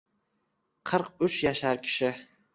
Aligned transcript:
Qirq 0.91 1.21
uch 1.29 1.37
yashar 1.43 1.85
kishi 1.87 2.13